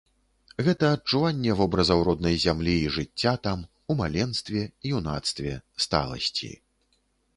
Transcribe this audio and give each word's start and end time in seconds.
Гэта 0.67 0.85
адчуванне 0.95 1.51
вобразаў 1.59 2.01
роднай 2.07 2.37
зямлі 2.45 2.73
і 2.85 2.89
жыцця 2.97 3.33
там, 3.47 3.59
у 3.91 3.99
маленстве, 4.03 4.65
юнацтве, 5.01 5.53
сталасці. 5.87 6.51